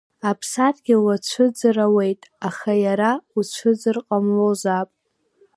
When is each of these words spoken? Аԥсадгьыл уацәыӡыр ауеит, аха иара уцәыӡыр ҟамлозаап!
Аԥсадгьыл 0.29 1.01
уацәыӡыр 1.05 1.77
ауеит, 1.85 2.21
аха 2.47 2.71
иара 2.85 3.11
уцәыӡыр 3.37 3.97
ҟамлозаап! 4.05 4.89